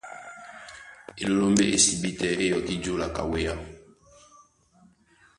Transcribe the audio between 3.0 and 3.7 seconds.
ka wéá.